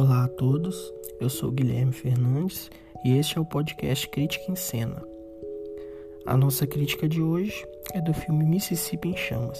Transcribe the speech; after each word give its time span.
Olá 0.00 0.26
a 0.26 0.28
todos, 0.28 0.94
eu 1.20 1.28
sou 1.28 1.50
Guilherme 1.50 1.92
Fernandes 1.92 2.70
e 3.04 3.18
este 3.18 3.36
é 3.36 3.40
o 3.40 3.44
podcast 3.44 4.08
Crítica 4.08 4.48
em 4.48 4.54
Cena. 4.54 5.02
A 6.24 6.36
nossa 6.36 6.68
crítica 6.68 7.08
de 7.08 7.20
hoje 7.20 7.66
é 7.92 8.00
do 8.00 8.14
filme 8.14 8.44
Mississippi 8.44 9.08
em 9.08 9.16
Chamas. 9.16 9.58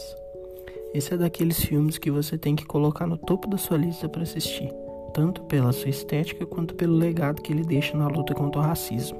Esse 0.94 1.14
é 1.14 1.16
daqueles 1.16 1.58
filmes 1.64 1.98
que 1.98 2.08
você 2.08 2.38
tem 2.38 2.54
que 2.54 2.64
colocar 2.64 3.04
no 3.04 3.18
topo 3.18 3.48
da 3.48 3.58
sua 3.58 3.78
lista 3.78 4.08
para 4.08 4.22
assistir, 4.22 4.72
tanto 5.12 5.42
pela 5.42 5.72
sua 5.72 5.90
estética 5.90 6.46
quanto 6.46 6.76
pelo 6.76 6.94
legado 6.94 7.42
que 7.42 7.52
ele 7.52 7.64
deixa 7.64 7.96
na 7.96 8.06
luta 8.06 8.32
contra 8.32 8.60
o 8.60 8.64
racismo. 8.64 9.18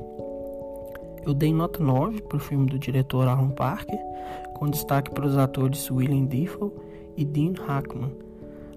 Eu 1.27 1.35
dei 1.35 1.53
nota 1.53 1.83
9 1.83 2.23
para 2.23 2.37
o 2.37 2.41
filme 2.41 2.67
do 2.67 2.79
diretor 2.79 3.27
Alan 3.27 3.51
Parker, 3.51 3.99
com 4.55 4.71
destaque 4.71 5.11
para 5.11 5.27
os 5.27 5.37
atores 5.37 5.91
William 5.91 6.27
Dafoe 6.27 6.71
e 7.17 7.25
Dean 7.25 7.55
Hackman. 7.67 8.17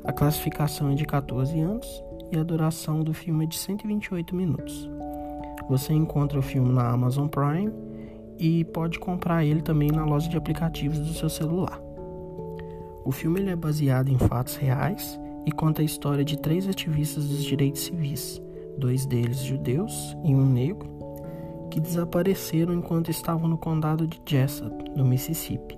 A 0.04 0.12
classificação 0.12 0.90
é 0.90 0.96
de 0.96 1.05
14 1.05 1.60
anos 1.60 2.04
e 2.31 2.38
a 2.38 2.44
duração 2.44 3.03
do 3.03 3.13
filme 3.13 3.45
é 3.45 3.48
de 3.48 3.58
128 3.58 4.35
minutos. 4.35 4.90
Você 5.70 5.94
encontra 5.94 6.40
o 6.40 6.41
filme 6.41 6.71
na 6.73 6.90
Amazon 6.90 7.27
Prime 7.27 7.71
e 8.38 8.66
pode 8.66 8.99
comprar 8.99 9.45
ele 9.45 9.62
também 9.62 9.91
na 9.91 10.04
loja 10.04 10.30
de 10.30 10.38
aplicativos 10.38 10.99
do 10.99 11.13
seu 11.13 11.30
celular. 11.30 11.80
O 13.05 13.12
filme 13.12 13.40
ele 13.40 13.52
é 13.52 13.55
baseado 13.55 14.09
em 14.09 14.17
fatos 14.17 14.55
reais 14.55 15.20
e 15.45 15.52
conta 15.52 15.81
a 15.81 15.85
história 15.85 16.23
de 16.23 16.38
três 16.38 16.67
ativistas 16.67 17.27
dos 17.27 17.44
direitos 17.44 17.81
civis, 17.81 18.41
dois 18.77 19.05
deles 19.05 19.40
judeus 19.40 20.16
e 20.23 20.34
um 20.34 20.45
negro, 20.45 20.90
que 21.70 21.79
desapareceram 21.79 22.73
enquanto 22.73 23.09
estavam 23.09 23.48
no 23.48 23.57
condado 23.57 24.05
de 24.05 24.21
Jessup, 24.26 24.91
no 24.95 25.05
Mississippi. 25.05 25.77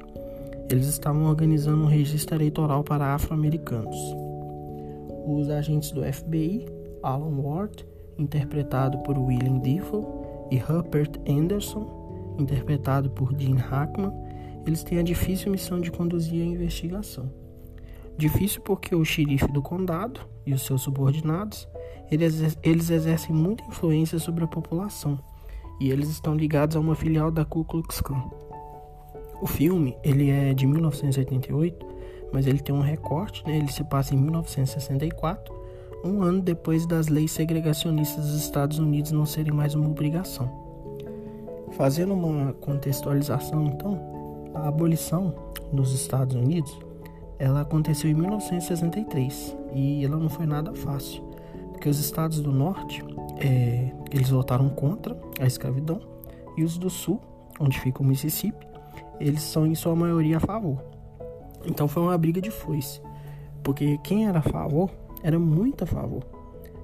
Eles 0.70 0.88
estavam 0.88 1.26
organizando 1.26 1.84
um 1.84 1.88
registro 1.88 2.36
eleitoral 2.36 2.84
para 2.84 3.14
afro-americanos. 3.14 3.98
Os 5.26 5.50
agentes 5.50 5.92
do 5.92 6.04
FBI, 6.04 6.66
Alan 7.02 7.40
Ward, 7.42 7.86
interpretado 8.18 8.98
por 9.00 9.18
William 9.18 9.60
Defoe, 9.60 10.06
e 10.52 10.58
Rupert 10.58 11.20
Anderson, 11.28 12.36
interpretado 12.38 13.10
por 13.10 13.34
Dean 13.34 13.56
Hackman, 13.56 14.12
eles 14.68 14.84
têm 14.84 15.00
a 15.00 15.04
difícil 15.04 15.52
missão 15.52 15.82
de 15.82 15.92
conduzir 15.92 16.42
a 16.42 16.46
investigação. 16.46 17.32
Difícil 18.18 18.62
porque 18.62 18.94
o 18.96 19.04
xerife 19.04 19.52
do 19.52 19.62
condado 19.62 20.22
e 20.46 20.54
os 20.54 20.62
seus 20.62 20.82
subordinados, 20.82 21.68
eles, 22.12 22.58
eles 22.62 22.90
exercem 22.90 23.36
muita 23.36 23.64
influência 23.66 24.20
sobre 24.20 24.44
a 24.44 24.48
população 24.48 25.18
e 25.80 25.90
eles 25.90 26.10
estão 26.10 26.36
ligados 26.36 26.76
a 26.76 26.80
uma 26.80 26.96
filial 26.96 27.32
da 27.32 27.44
Ku 27.44 27.66
Klux 27.66 28.00
Klan. 28.00 28.30
O 29.42 29.48
filme, 29.48 29.98
ele 30.04 30.30
é 30.30 30.54
de 30.54 30.68
1988, 30.68 31.93
mas 32.34 32.48
ele 32.48 32.60
tem 32.60 32.74
um 32.74 32.82
recorte, 32.82 33.46
né? 33.46 33.56
Ele 33.56 33.72
se 33.72 33.84
passa 33.84 34.16
em 34.16 34.18
1964, 34.18 35.54
um 36.04 36.22
ano 36.24 36.42
depois 36.42 36.86
das 36.86 37.08
leis 37.08 37.32
segregacionistas 37.32 38.26
dos 38.26 38.42
Estados 38.42 38.80
Unidos 38.80 39.12
não 39.12 39.26
serem 39.26 39.54
mais 39.54 39.76
uma 39.76 39.88
obrigação. 39.88 40.52
Fazendo 41.72 42.14
uma 42.14 42.52
contextualização, 42.54 43.66
então, 43.68 44.52
a 44.54 44.68
abolição 44.68 45.34
nos 45.72 45.94
Estados 45.94 46.36
Unidos, 46.36 46.78
ela 47.40 47.62
aconteceu 47.62 48.10
em 48.10 48.14
1963 48.14 49.56
e 49.74 50.04
ela 50.04 50.18
não 50.18 50.30
foi 50.30 50.46
nada 50.46 50.74
fácil, 50.74 51.24
porque 51.72 51.88
os 51.88 52.00
estados 52.00 52.42
do 52.42 52.52
norte, 52.52 53.04
é, 53.40 53.92
eles 54.12 54.30
votaram 54.30 54.70
contra 54.70 55.18
a 55.40 55.46
escravidão 55.46 56.00
e 56.58 56.64
os 56.64 56.78
do 56.78 56.90
sul, 56.90 57.22
onde 57.60 57.80
fica 57.80 58.02
o 58.02 58.06
Mississippi, 58.06 58.68
eles 59.20 59.42
são 59.42 59.66
em 59.66 59.76
sua 59.76 59.96
maioria 59.96 60.38
a 60.38 60.40
favor. 60.40 60.94
Então 61.66 61.88
foi 61.88 62.04
uma 62.04 62.18
briga 62.18 62.42
de 62.42 62.52
foice, 62.52 63.02
porque 63.64 63.98
quem 64.04 64.28
era 64.28 64.40
a 64.40 64.42
favor 64.42 64.90
era 65.24 65.40
muito 65.40 65.84
a 65.84 65.88
favor. 65.88 66.24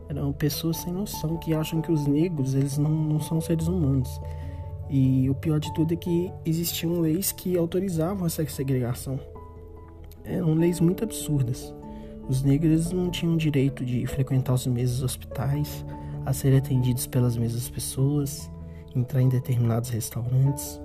Eram 0.07 0.31
pessoas 0.31 0.77
sem 0.77 0.91
noção 0.91 1.37
que 1.37 1.53
acham 1.53 1.81
que 1.81 1.91
os 1.91 2.07
negros 2.07 2.55
eles 2.55 2.77
não, 2.77 2.89
não 2.89 3.19
são 3.19 3.39
seres 3.39 3.67
humanos. 3.67 4.09
E 4.89 5.29
o 5.29 5.35
pior 5.35 5.59
de 5.59 5.71
tudo 5.73 5.93
é 5.93 5.97
que 5.97 6.31
existiam 6.43 6.99
leis 6.99 7.31
que 7.31 7.55
autorizavam 7.55 8.25
essa 8.25 8.43
segregação. 8.47 9.19
Eram 10.23 10.55
leis 10.55 10.79
muito 10.79 11.03
absurdas. 11.03 11.73
Os 12.27 12.41
negros 12.41 12.91
não 12.91 13.11
tinham 13.11 13.37
direito 13.37 13.85
de 13.85 14.05
frequentar 14.07 14.53
os 14.53 14.65
mesmos 14.65 15.03
hospitais, 15.03 15.85
a 16.25 16.33
ser 16.33 16.55
atendidos 16.55 17.05
pelas 17.05 17.37
mesmas 17.37 17.69
pessoas, 17.69 18.49
entrar 18.95 19.21
em 19.21 19.29
determinados 19.29 19.89
restaurantes. 19.89 20.79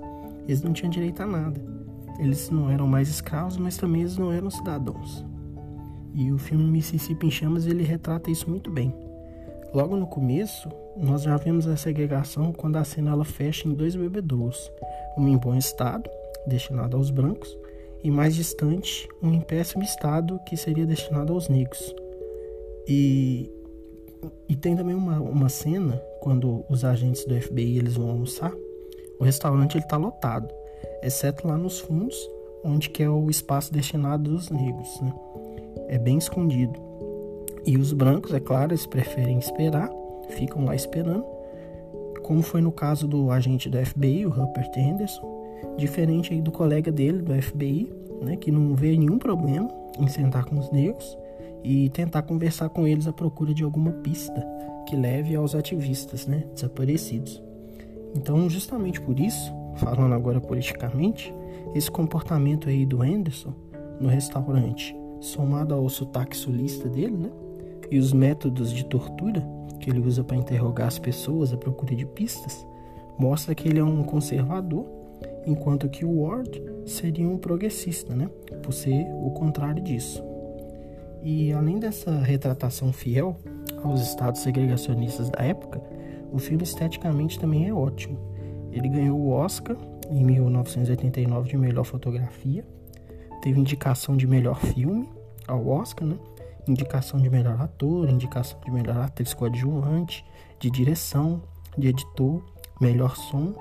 Eles 0.47 0.61
não 0.61 0.73
tinham 0.73 0.89
direito 0.89 1.21
a 1.21 1.25
nada. 1.25 1.84
Eles 2.19 2.49
não 2.49 2.69
eram 2.69 2.87
mais 2.87 3.09
escravos, 3.09 3.57
mas 3.57 3.77
também 3.77 4.01
eles 4.01 4.17
não 4.17 4.31
eram 4.31 4.49
cidadãos. 4.49 5.25
E 6.13 6.31
o 6.31 6.37
filme 6.37 6.63
Mississippi 6.63 7.27
em 7.27 7.31
Chamas 7.31 7.67
ele 7.67 7.83
retrata 7.83 8.31
isso 8.31 8.49
muito 8.49 8.71
bem. 8.71 8.93
Logo 9.73 9.97
no 9.97 10.07
começo, 10.07 10.69
nós 10.95 11.23
já 11.23 11.35
vemos 11.35 11.67
a 11.67 11.75
segregação 11.75 12.53
quando 12.53 12.77
a 12.77 12.85
cena 12.85 13.11
ela 13.11 13.25
fecha 13.25 13.67
em 13.67 13.73
dois 13.73 13.95
bebedouros, 13.95 14.71
um 15.17 15.27
em 15.27 15.37
bom 15.37 15.55
estado, 15.55 16.09
destinado 16.47 16.95
aos 16.95 17.09
brancos, 17.09 17.57
e 18.01 18.09
mais 18.09 18.35
distante, 18.35 19.09
um 19.21 19.33
em 19.33 19.41
péssimo 19.41 19.83
estado, 19.83 20.39
que 20.45 20.55
seria 20.55 20.85
destinado 20.85 21.33
aos 21.33 21.49
negros. 21.49 21.93
E, 22.87 23.51
e 24.47 24.55
tem 24.55 24.75
também 24.75 24.95
uma, 24.95 25.19
uma 25.19 25.49
cena 25.49 26.01
quando 26.21 26.63
os 26.69 26.85
agentes 26.85 27.25
do 27.25 27.39
FBI 27.39 27.79
eles 27.79 27.95
vão 27.95 28.09
almoçar, 28.09 28.53
o 29.19 29.23
restaurante 29.23 29.77
está 29.77 29.97
lotado, 29.97 30.47
exceto 31.01 31.47
lá 31.47 31.57
nos 31.57 31.79
fundos, 31.79 32.17
onde 32.63 32.89
que 32.89 33.03
é 33.03 33.09
o 33.09 33.29
espaço 33.29 33.71
destinado 33.71 34.31
aos 34.31 34.49
negros. 34.49 34.99
Né? 35.01 35.13
É 35.87 35.97
bem 35.97 36.17
escondido. 36.17 36.79
E 37.65 37.77
os 37.77 37.93
brancos, 37.93 38.33
é 38.33 38.39
claro, 38.39 38.71
eles 38.71 38.85
preferem 38.85 39.39
esperar, 39.39 39.89
ficam 40.29 40.65
lá 40.65 40.75
esperando, 40.75 41.25
como 42.21 42.41
foi 42.41 42.61
no 42.61 42.71
caso 42.71 43.07
do 43.07 43.29
agente 43.29 43.69
do 43.69 43.83
FBI, 43.83 44.25
o 44.25 44.29
Rupert 44.29 44.71
Henderson, 44.75 45.45
diferente 45.77 46.33
aí 46.33 46.41
do 46.41 46.51
colega 46.51 46.91
dele 46.91 47.21
do 47.21 47.39
FBI, 47.39 47.91
né, 48.21 48.35
que 48.35 48.51
não 48.51 48.73
vê 48.75 48.97
nenhum 48.97 49.19
problema 49.19 49.69
em 49.99 50.07
sentar 50.07 50.45
com 50.45 50.57
os 50.57 50.71
negros 50.71 51.17
e 51.63 51.89
tentar 51.89 52.23
conversar 52.23 52.69
com 52.69 52.87
eles 52.87 53.07
à 53.07 53.13
procura 53.13 53.53
de 53.53 53.63
alguma 53.63 53.91
pista 53.91 54.45
que 54.87 54.95
leve 54.95 55.35
aos 55.35 55.55
ativistas, 55.55 56.27
né, 56.27 56.43
desaparecidos. 56.53 57.41
Então, 58.15 58.49
justamente 58.49 59.01
por 59.01 59.19
isso, 59.19 59.51
falando 59.75 60.13
agora 60.13 60.39
politicamente, 60.39 61.33
esse 61.73 61.89
comportamento 61.89 62.69
aí 62.69 62.85
do 62.85 63.01
Anderson 63.01 63.53
no 63.99 64.09
restaurante, 64.09 64.95
somado 65.19 65.73
ao 65.73 65.87
sotaque 65.89 66.35
sulista 66.35 66.87
dele, 66.89 67.17
né? 67.17 67.31
E 67.91 67.99
os 67.99 68.13
métodos 68.13 68.71
de 68.73 68.85
tortura 68.85 69.45
que 69.79 69.89
ele 69.89 69.99
usa 69.99 70.23
para 70.23 70.37
interrogar 70.37 70.87
as 70.87 70.97
pessoas 70.97 71.53
à 71.53 71.57
procura 71.57 71.95
de 71.95 72.05
pistas, 72.05 72.65
mostra 73.17 73.53
que 73.53 73.67
ele 73.67 73.79
é 73.79 73.83
um 73.83 74.03
conservador, 74.03 74.85
enquanto 75.45 75.89
que 75.89 76.03
o 76.03 76.21
Ward 76.21 76.61
seria 76.85 77.27
um 77.27 77.37
progressista, 77.37 78.15
né? 78.15 78.29
Por 78.63 78.73
ser 78.73 79.05
o 79.23 79.31
contrário 79.31 79.83
disso. 79.83 80.23
E 81.23 81.51
além 81.53 81.79
dessa 81.79 82.11
retratação 82.19 82.93
fiel 82.93 83.35
aos 83.83 84.01
estados 84.01 84.41
segregacionistas 84.41 85.29
da 85.29 85.43
época, 85.43 85.81
o 86.31 86.37
filme 86.37 86.63
esteticamente 86.63 87.39
também 87.39 87.67
é 87.67 87.73
ótimo. 87.73 88.34
Ele 88.75 88.89
ganhou 88.89 89.17
o 89.17 89.29
Oscar 89.29 89.77
em 90.11 90.23
1989 90.25 91.47
de 91.47 91.57
melhor 91.57 91.85
fotografia, 91.85 92.65
teve 93.41 93.57
indicação 93.57 94.17
de 94.17 94.27
melhor 94.27 94.59
filme 94.59 95.09
ao 95.47 95.65
Oscar, 95.65 96.05
né? 96.05 96.17
Indicação 96.67 97.17
de 97.17 97.29
melhor 97.29 97.61
ator, 97.61 98.09
indicação 98.09 98.59
de 98.65 98.69
melhor 98.69 98.97
atriz 98.97 99.33
coadjuvante, 99.33 100.25
de 100.59 100.69
direção, 100.69 101.41
de 101.77 101.87
editor, 101.87 102.43
melhor 102.81 103.15
som, 103.15 103.53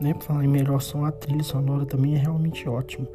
né? 0.00 0.14
Falar 0.20 0.42
em 0.42 0.48
melhor 0.48 0.80
som, 0.80 1.04
a 1.04 1.12
trilha 1.12 1.44
sonora 1.44 1.84
também 1.84 2.14
é 2.14 2.18
realmente 2.18 2.66
ótima. 2.66 3.06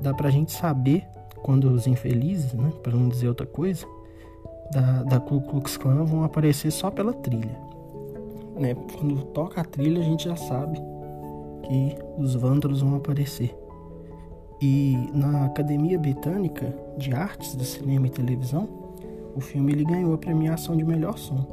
Dá 0.00 0.14
pra 0.14 0.30
gente 0.30 0.52
saber 0.52 1.04
quando 1.42 1.64
os 1.72 1.88
infelizes, 1.88 2.52
né? 2.52 2.72
Pra 2.84 2.92
não 2.92 3.08
dizer 3.08 3.26
outra 3.26 3.46
coisa, 3.46 3.84
da, 4.70 5.02
da 5.02 5.18
Ku 5.18 5.40
Klux 5.40 5.76
Klan 5.76 6.04
vão 6.04 6.22
aparecer 6.22 6.70
só 6.70 6.88
pela 6.88 7.12
trilha 7.12 7.68
né? 8.58 8.74
Quando 8.74 9.22
toca 9.26 9.60
a 9.60 9.64
trilha, 9.64 10.00
a 10.00 10.04
gente 10.04 10.24
já 10.24 10.36
sabe 10.36 10.78
que 11.62 11.96
os 12.16 12.34
vândalos 12.34 12.80
vão 12.80 12.96
aparecer. 12.96 13.54
E 14.60 15.08
na 15.14 15.44
Academia 15.46 15.98
Britânica 15.98 16.74
de 16.96 17.12
Artes 17.14 17.54
do 17.54 17.64
Cinema 17.64 18.08
e 18.08 18.10
Televisão, 18.10 18.68
o 19.36 19.40
filme 19.40 19.72
ele 19.72 19.84
ganhou 19.84 20.12
a 20.12 20.18
premiação 20.18 20.76
de 20.76 20.84
melhor 20.84 21.16
som 21.16 21.46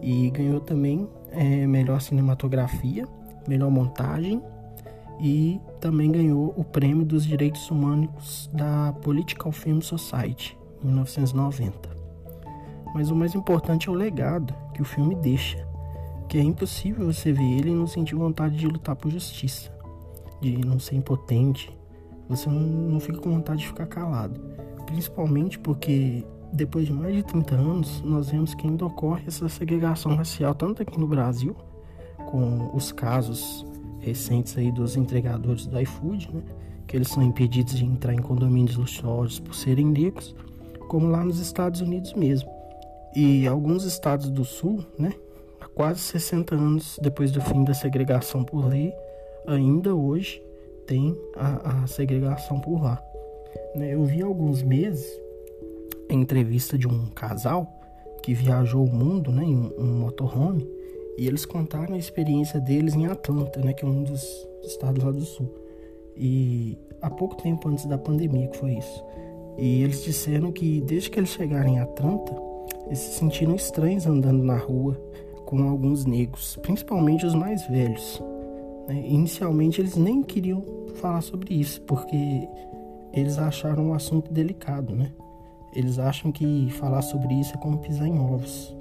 e 0.00 0.30
ganhou 0.30 0.60
também 0.60 1.08
é, 1.32 1.66
melhor 1.66 2.00
cinematografia, 2.00 3.06
melhor 3.48 3.70
montagem 3.70 4.40
e 5.20 5.60
também 5.80 6.12
ganhou 6.12 6.54
o 6.56 6.62
prêmio 6.62 7.04
dos 7.04 7.26
direitos 7.26 7.68
humanos 7.70 8.48
da 8.52 8.92
Political 9.02 9.50
Film 9.50 9.80
Society 9.80 10.56
em 10.82 10.86
1990. 10.86 11.98
Mas 12.94 13.10
o 13.10 13.16
mais 13.16 13.34
importante 13.34 13.88
é 13.88 13.90
o 13.92 13.94
legado 13.94 14.54
que 14.72 14.80
o 14.80 14.84
filme 14.84 15.16
deixa 15.16 15.67
que 16.28 16.38
é 16.38 16.42
impossível 16.42 17.06
você 17.06 17.32
ver 17.32 17.58
ele 17.58 17.70
e 17.70 17.74
não 17.74 17.86
sentir 17.86 18.14
vontade 18.14 18.56
de 18.56 18.66
lutar 18.66 18.94
por 18.94 19.10
justiça, 19.10 19.70
de 20.40 20.58
não 20.58 20.78
ser 20.78 20.96
impotente. 20.96 21.70
Você 22.28 22.48
não, 22.48 22.60
não 22.60 23.00
fica 23.00 23.18
com 23.18 23.30
vontade 23.30 23.60
de 23.60 23.66
ficar 23.66 23.86
calado, 23.86 24.38
principalmente 24.86 25.58
porque 25.58 26.24
depois 26.52 26.86
de 26.86 26.92
mais 26.92 27.14
de 27.14 27.22
30 27.22 27.54
anos, 27.54 28.02
nós 28.02 28.30
vemos 28.30 28.54
que 28.54 28.66
ainda 28.66 28.84
ocorre 28.84 29.24
essa 29.26 29.48
segregação 29.48 30.14
racial, 30.14 30.54
tanto 30.54 30.82
aqui 30.82 30.98
no 30.98 31.06
Brasil, 31.06 31.54
com 32.30 32.70
os 32.74 32.92
casos 32.92 33.64
recentes 34.00 34.56
aí 34.56 34.70
dos 34.70 34.96
entregadores 34.96 35.66
do 35.66 35.80
iFood, 35.80 36.30
né? 36.32 36.42
Que 36.86 36.96
eles 36.96 37.08
são 37.08 37.22
impedidos 37.22 37.74
de 37.74 37.84
entrar 37.84 38.14
em 38.14 38.22
condomínios 38.22 38.76
luxuosos 38.76 39.40
por 39.40 39.54
serem 39.54 39.86
negros, 39.86 40.34
como 40.88 41.08
lá 41.08 41.22
nos 41.22 41.38
Estados 41.38 41.80
Unidos 41.80 42.14
mesmo. 42.14 42.48
E 43.14 43.46
alguns 43.46 43.84
estados 43.84 44.30
do 44.30 44.44
sul, 44.44 44.84
né? 44.98 45.12
Quase 45.78 46.00
60 46.00 46.56
anos 46.56 46.98
depois 47.00 47.30
do 47.30 47.40
fim 47.40 47.62
da 47.62 47.72
segregação 47.72 48.42
por 48.42 48.66
lei, 48.66 48.92
ainda 49.46 49.94
hoje 49.94 50.42
tem 50.88 51.16
a, 51.36 51.84
a 51.84 51.86
segregação 51.86 52.58
por 52.58 52.82
lá. 52.82 53.00
Né? 53.76 53.94
Eu 53.94 54.04
vi 54.04 54.20
alguns 54.20 54.60
meses 54.60 55.06
a 56.10 56.14
entrevista 56.14 56.76
de 56.76 56.88
um 56.88 57.06
casal 57.10 57.72
que 58.24 58.34
viajou 58.34 58.84
o 58.84 58.92
mundo 58.92 59.30
né, 59.30 59.44
em 59.44 59.72
um 59.78 60.00
motorhome 60.00 60.68
e 61.16 61.28
eles 61.28 61.46
contaram 61.46 61.94
a 61.94 61.98
experiência 61.98 62.58
deles 62.58 62.96
em 62.96 63.06
Atlanta, 63.06 63.60
né, 63.60 63.72
que 63.72 63.84
é 63.84 63.88
um 63.88 64.02
dos 64.02 64.20
estados 64.64 65.04
lá 65.04 65.12
do 65.12 65.24
sul. 65.24 65.48
E 66.16 66.76
há 67.00 67.08
pouco 67.08 67.36
tempo 67.36 67.68
antes 67.68 67.86
da 67.86 67.96
pandemia 67.96 68.48
que 68.48 68.56
foi 68.56 68.72
isso. 68.72 69.04
E 69.56 69.84
eles 69.84 70.02
disseram 70.02 70.50
que 70.50 70.80
desde 70.80 71.08
que 71.08 71.20
eles 71.20 71.30
chegaram 71.30 71.68
em 71.68 71.78
Atlanta, 71.78 72.34
eles 72.86 72.98
se 72.98 73.20
sentiram 73.20 73.54
estranhos 73.54 74.08
andando 74.08 74.42
na 74.42 74.56
rua 74.56 75.00
com 75.48 75.66
alguns 75.66 76.04
negros, 76.04 76.58
principalmente 76.60 77.24
os 77.24 77.34
mais 77.34 77.66
velhos. 77.68 78.22
Né? 78.86 79.02
Inicialmente 79.08 79.80
eles 79.80 79.96
nem 79.96 80.22
queriam 80.22 80.62
falar 80.96 81.22
sobre 81.22 81.54
isso, 81.54 81.80
porque 81.82 82.46
eles 83.14 83.38
acharam 83.38 83.86
um 83.86 83.94
assunto 83.94 84.30
delicado, 84.30 84.94
né? 84.94 85.10
Eles 85.74 85.98
acham 85.98 86.30
que 86.30 86.68
falar 86.72 87.00
sobre 87.00 87.32
isso 87.32 87.54
é 87.54 87.56
como 87.56 87.78
pisar 87.78 88.06
em 88.06 88.18
ovos, 88.18 88.76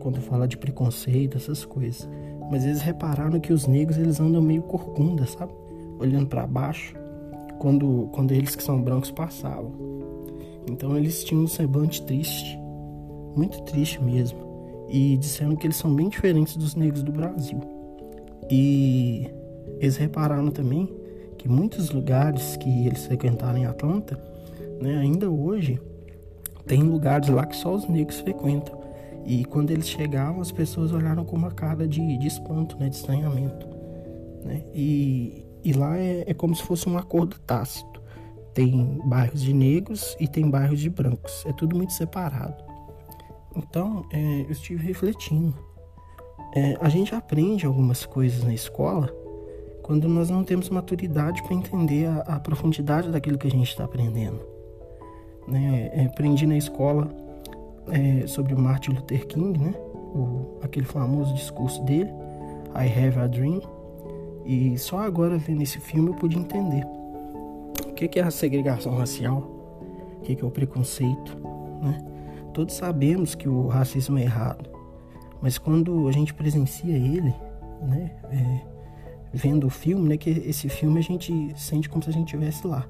quando 0.00 0.20
fala 0.20 0.46
de 0.46 0.58
preconceito, 0.58 1.38
essas 1.38 1.64
coisas. 1.64 2.06
Mas 2.50 2.66
eles 2.66 2.82
repararam 2.82 3.40
que 3.40 3.50
os 3.50 3.66
negros 3.66 3.96
eles 3.96 4.20
andam 4.20 4.42
meio 4.42 4.64
corcunda, 4.64 5.24
sabe? 5.24 5.54
Olhando 5.98 6.26
para 6.26 6.46
baixo, 6.46 6.94
quando, 7.58 8.10
quando 8.12 8.32
eles 8.32 8.54
que 8.54 8.62
são 8.62 8.82
brancos 8.82 9.10
passavam. 9.10 9.72
Então 10.70 10.94
eles 10.94 11.24
tinham 11.24 11.44
um 11.44 11.48
semblante 11.48 12.02
triste, 12.02 12.58
muito 13.34 13.62
triste 13.62 14.02
mesmo. 14.02 14.51
E 14.92 15.16
disseram 15.16 15.56
que 15.56 15.66
eles 15.66 15.76
são 15.76 15.94
bem 15.94 16.10
diferentes 16.10 16.54
dos 16.54 16.74
negros 16.74 17.02
do 17.02 17.10
Brasil. 17.10 17.60
E 18.50 19.26
eles 19.80 19.96
repararam 19.96 20.50
também 20.50 20.86
que 21.38 21.48
muitos 21.48 21.90
lugares 21.90 22.56
que 22.56 22.86
eles 22.86 23.06
frequentaram 23.06 23.58
em 23.58 23.64
Atlanta, 23.64 24.20
né, 24.80 24.98
ainda 24.98 25.30
hoje, 25.30 25.80
tem 26.66 26.82
lugares 26.82 27.28
lá 27.30 27.46
que 27.46 27.56
só 27.56 27.74
os 27.74 27.88
negros 27.88 28.20
frequentam. 28.20 28.78
E 29.24 29.44
quando 29.46 29.70
eles 29.70 29.88
chegavam, 29.88 30.42
as 30.42 30.52
pessoas 30.52 30.92
olharam 30.92 31.24
com 31.24 31.36
uma 31.36 31.50
cara 31.50 31.88
de, 31.88 32.18
de 32.18 32.26
espanto, 32.26 32.76
né, 32.78 32.88
de 32.88 32.96
estranhamento. 32.96 33.66
Né? 34.44 34.62
E, 34.74 35.44
e 35.64 35.72
lá 35.72 35.96
é, 35.96 36.24
é 36.26 36.34
como 36.34 36.54
se 36.54 36.62
fosse 36.62 36.88
um 36.88 36.98
acordo 36.98 37.38
tácito. 37.40 38.02
Tem 38.52 39.00
bairros 39.06 39.40
de 39.40 39.54
negros 39.54 40.14
e 40.20 40.28
tem 40.28 40.50
bairros 40.50 40.80
de 40.80 40.90
brancos. 40.90 41.44
É 41.46 41.52
tudo 41.52 41.74
muito 41.74 41.92
separado. 41.92 42.71
Então, 43.56 44.04
é, 44.10 44.42
eu 44.42 44.50
estive 44.50 44.86
refletindo. 44.86 45.54
É, 46.54 46.76
a 46.80 46.88
gente 46.88 47.14
aprende 47.14 47.64
algumas 47.64 48.04
coisas 48.04 48.44
na 48.44 48.52
escola 48.52 49.12
quando 49.82 50.08
nós 50.08 50.30
não 50.30 50.44
temos 50.44 50.68
maturidade 50.70 51.42
para 51.42 51.54
entender 51.54 52.06
a, 52.06 52.36
a, 52.36 52.40
profundidade 52.40 53.10
daquilo 53.10 53.38
que 53.38 53.46
a 53.46 53.50
gente 53.50 53.68
está 53.68 53.84
aprendendo. 53.84 54.40
Né? 55.48 55.90
É, 55.92 56.04
aprendi 56.04 56.46
na 56.46 56.56
escola 56.56 57.08
é, 57.88 58.26
sobre 58.26 58.54
o 58.54 58.58
Martin 58.58 58.92
Luther 58.92 59.26
King, 59.26 59.58
né? 59.58 59.74
O, 60.14 60.58
aquele 60.62 60.86
famoso 60.86 61.34
discurso 61.34 61.82
dele, 61.84 62.10
I 62.74 62.86
Have 62.86 63.18
a 63.18 63.26
Dream, 63.26 63.60
e 64.44 64.76
só 64.78 64.98
agora 64.98 65.38
vendo 65.38 65.62
esse 65.62 65.78
filme 65.78 66.10
eu 66.10 66.14
pude 66.14 66.38
entender 66.38 66.86
o 67.86 67.92
que, 67.94 68.06
que 68.08 68.20
é 68.20 68.22
a 68.22 68.30
segregação 68.30 68.94
racial, 68.96 69.38
o 70.18 70.20
que, 70.22 70.36
que 70.36 70.44
é 70.44 70.46
o 70.46 70.50
preconceito. 70.50 71.36
Né? 71.80 72.11
Todos 72.52 72.74
sabemos 72.74 73.34
que 73.34 73.48
o 73.48 73.66
racismo 73.68 74.18
é 74.18 74.22
errado, 74.22 74.68
mas 75.40 75.58
quando 75.58 76.06
a 76.08 76.12
gente 76.12 76.34
presencia 76.34 76.94
ele, 76.94 77.34
né? 77.82 78.10
É, 78.30 78.72
vendo 79.32 79.66
o 79.66 79.70
filme, 79.70 80.08
né? 80.08 80.16
Que 80.16 80.30
esse 80.30 80.68
filme 80.68 80.98
a 80.98 81.02
gente 81.02 81.52
sente 81.56 81.88
como 81.88 82.02
se 82.02 82.10
a 82.10 82.12
gente 82.12 82.26
estivesse 82.26 82.66
lá. 82.66 82.86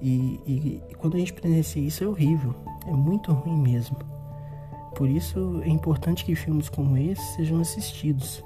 E, 0.00 0.40
e, 0.46 0.82
e, 0.90 0.94
quando 0.96 1.16
a 1.16 1.18
gente 1.18 1.32
presencia 1.32 1.82
isso 1.82 2.04
é 2.04 2.06
horrível, 2.06 2.54
é 2.86 2.92
muito 2.92 3.32
ruim 3.32 3.56
mesmo. 3.56 3.96
Por 4.94 5.08
isso 5.08 5.60
é 5.64 5.68
importante 5.68 6.24
que 6.24 6.34
filmes 6.34 6.68
como 6.68 6.96
esse 6.96 7.34
sejam 7.34 7.60
assistidos. 7.60 8.44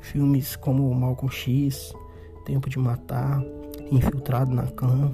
Filmes 0.00 0.56
como 0.56 0.92
Malcolm 0.94 1.30
X, 1.30 1.92
Tempo 2.46 2.70
de 2.70 2.78
Matar, 2.78 3.42
Infiltrado 3.90 4.50
na 4.50 4.66
Clã 4.66 5.12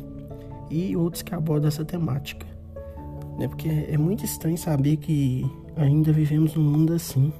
e 0.70 0.96
outros 0.96 1.22
que 1.22 1.34
abordam 1.34 1.68
essa 1.68 1.84
temática. 1.84 2.46
Né? 3.38 3.48
Porque 3.48 3.68
é 3.68 3.98
muito 3.98 4.24
estranho 4.24 4.56
saber 4.56 4.96
que 4.96 5.44
ainda 5.76 6.12
vivemos 6.12 6.54
num 6.54 6.64
mundo 6.64 6.92
assim 6.92 7.32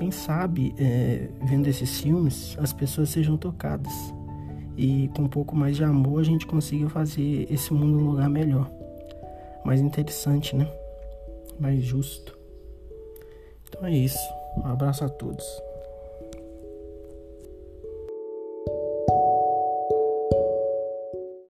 quem 0.00 0.10
sabe, 0.10 0.74
é, 0.78 1.28
vendo 1.42 1.66
esses 1.66 2.00
filmes, 2.00 2.56
as 2.58 2.72
pessoas 2.72 3.10
sejam 3.10 3.36
tocadas 3.36 3.92
e 4.74 5.08
com 5.14 5.24
um 5.24 5.28
pouco 5.28 5.54
mais 5.54 5.76
de 5.76 5.84
amor 5.84 6.20
a 6.20 6.24
gente 6.24 6.46
consiga 6.46 6.88
fazer 6.88 7.46
esse 7.52 7.70
mundo 7.70 7.98
um 7.98 8.10
lugar 8.12 8.30
melhor, 8.30 8.70
mais 9.62 9.78
interessante, 9.78 10.56
né? 10.56 10.66
Mais 11.58 11.82
justo. 11.84 12.38
Então 13.68 13.84
é 13.84 13.94
isso. 13.94 14.18
Um 14.56 14.64
abraço 14.68 15.04
a 15.04 15.08
todos. 15.10 15.44